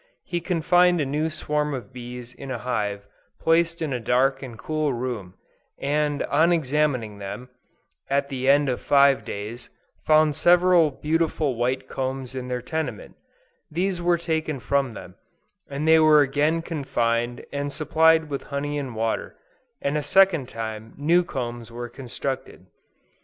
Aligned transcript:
He 0.25 0.41
confined 0.41 0.99
a 0.99 1.05
new 1.05 1.29
swarm 1.29 1.75
of 1.75 1.93
bees 1.93 2.33
in 2.33 2.49
a 2.49 2.57
hive 2.57 3.05
placed 3.39 3.83
in 3.83 3.93
a 3.93 3.99
dark 3.99 4.41
and 4.41 4.57
cool 4.57 4.91
room, 4.91 5.35
and 5.77 6.23
on 6.23 6.51
examining 6.51 7.19
them, 7.19 7.49
at 8.09 8.27
the 8.27 8.49
end 8.49 8.67
of 8.67 8.81
five 8.81 9.23
days, 9.23 9.69
found 10.03 10.35
several 10.35 10.89
beautiful 10.89 11.53
white 11.53 11.87
combs 11.87 12.33
in 12.33 12.47
their 12.47 12.63
tenement: 12.63 13.15
these 13.69 14.01
were 14.01 14.17
taken 14.17 14.59
from 14.59 14.95
them, 14.95 15.13
and 15.69 15.87
they 15.87 15.99
were 15.99 16.21
again 16.21 16.63
confined 16.63 17.45
and 17.53 17.71
supplied 17.71 18.27
with 18.27 18.45
honey 18.45 18.79
and 18.79 18.95
water, 18.95 19.37
and 19.83 19.99
a 19.99 20.01
second 20.01 20.49
time 20.49 20.95
new 20.97 21.23
combs 21.23 21.71
were 21.71 21.87
constructed. 21.89 22.65